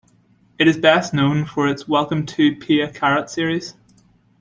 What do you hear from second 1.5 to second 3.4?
its "Welcome to Pia Carrot"